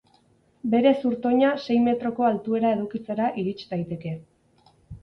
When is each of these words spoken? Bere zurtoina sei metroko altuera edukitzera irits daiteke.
Bere 0.73 0.93
zurtoina 1.01 1.51
sei 1.65 1.77
metroko 1.89 2.27
altuera 2.33 2.73
edukitzera 2.79 3.33
irits 3.45 3.71
daiteke. 3.77 4.21